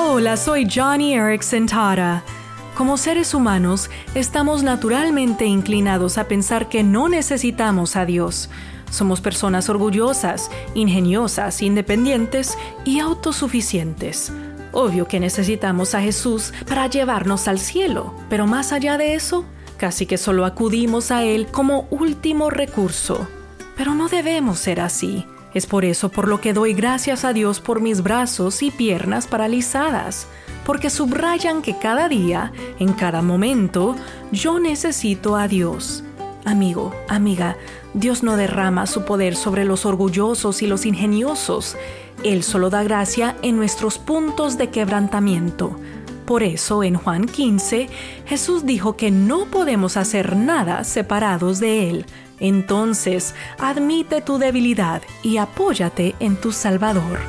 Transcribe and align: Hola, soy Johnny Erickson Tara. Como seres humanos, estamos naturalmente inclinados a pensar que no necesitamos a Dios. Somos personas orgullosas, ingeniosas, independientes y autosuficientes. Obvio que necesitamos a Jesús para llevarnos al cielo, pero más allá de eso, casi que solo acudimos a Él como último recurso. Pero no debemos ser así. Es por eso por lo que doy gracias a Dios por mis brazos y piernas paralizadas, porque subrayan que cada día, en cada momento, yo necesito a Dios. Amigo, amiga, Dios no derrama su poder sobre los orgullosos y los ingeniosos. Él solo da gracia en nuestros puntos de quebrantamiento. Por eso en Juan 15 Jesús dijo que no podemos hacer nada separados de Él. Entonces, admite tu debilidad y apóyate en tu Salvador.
Hola, 0.00 0.36
soy 0.36 0.68
Johnny 0.72 1.14
Erickson 1.14 1.66
Tara. 1.66 2.22
Como 2.76 2.96
seres 2.96 3.34
humanos, 3.34 3.90
estamos 4.14 4.62
naturalmente 4.62 5.44
inclinados 5.44 6.18
a 6.18 6.28
pensar 6.28 6.68
que 6.68 6.84
no 6.84 7.08
necesitamos 7.08 7.96
a 7.96 8.06
Dios. 8.06 8.48
Somos 8.92 9.20
personas 9.20 9.68
orgullosas, 9.68 10.52
ingeniosas, 10.74 11.62
independientes 11.62 12.56
y 12.84 13.00
autosuficientes. 13.00 14.32
Obvio 14.70 15.08
que 15.08 15.18
necesitamos 15.18 15.96
a 15.96 16.00
Jesús 16.00 16.54
para 16.68 16.86
llevarnos 16.86 17.48
al 17.48 17.58
cielo, 17.58 18.14
pero 18.30 18.46
más 18.46 18.72
allá 18.72 18.98
de 18.98 19.14
eso, 19.14 19.44
casi 19.78 20.06
que 20.06 20.16
solo 20.16 20.44
acudimos 20.44 21.10
a 21.10 21.24
Él 21.24 21.48
como 21.48 21.88
último 21.90 22.50
recurso. 22.50 23.26
Pero 23.76 23.96
no 23.96 24.08
debemos 24.08 24.60
ser 24.60 24.80
así. 24.80 25.26
Es 25.58 25.66
por 25.66 25.84
eso 25.84 26.08
por 26.08 26.28
lo 26.28 26.40
que 26.40 26.52
doy 26.52 26.72
gracias 26.72 27.24
a 27.24 27.32
Dios 27.32 27.58
por 27.58 27.80
mis 27.80 28.04
brazos 28.04 28.62
y 28.62 28.70
piernas 28.70 29.26
paralizadas, 29.26 30.28
porque 30.64 30.88
subrayan 30.88 31.62
que 31.62 31.76
cada 31.76 32.08
día, 32.08 32.52
en 32.78 32.92
cada 32.92 33.22
momento, 33.22 33.96
yo 34.30 34.60
necesito 34.60 35.34
a 35.34 35.48
Dios. 35.48 36.04
Amigo, 36.44 36.94
amiga, 37.08 37.56
Dios 37.92 38.22
no 38.22 38.36
derrama 38.36 38.86
su 38.86 39.04
poder 39.04 39.34
sobre 39.34 39.64
los 39.64 39.84
orgullosos 39.84 40.62
y 40.62 40.68
los 40.68 40.86
ingeniosos. 40.86 41.76
Él 42.22 42.44
solo 42.44 42.70
da 42.70 42.84
gracia 42.84 43.34
en 43.42 43.56
nuestros 43.56 43.98
puntos 43.98 44.58
de 44.58 44.70
quebrantamiento. 44.70 45.76
Por 46.28 46.42
eso 46.42 46.82
en 46.82 46.96
Juan 46.96 47.24
15 47.24 47.88
Jesús 48.26 48.66
dijo 48.66 48.96
que 48.96 49.10
no 49.10 49.46
podemos 49.46 49.96
hacer 49.96 50.36
nada 50.36 50.84
separados 50.84 51.58
de 51.58 51.88
Él. 51.88 52.04
Entonces, 52.38 53.34
admite 53.58 54.20
tu 54.20 54.36
debilidad 54.36 55.00
y 55.22 55.38
apóyate 55.38 56.16
en 56.20 56.36
tu 56.36 56.52
Salvador. 56.52 57.20